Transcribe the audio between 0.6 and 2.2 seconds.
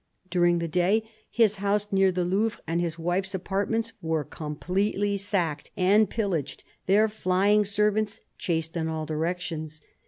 day his house near